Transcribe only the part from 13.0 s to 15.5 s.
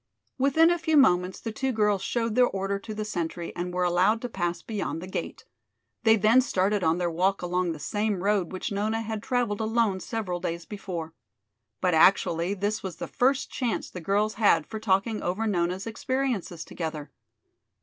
first chance the girls had for talking over